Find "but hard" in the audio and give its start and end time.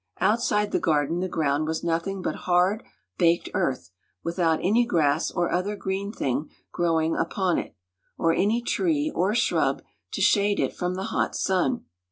2.23-2.81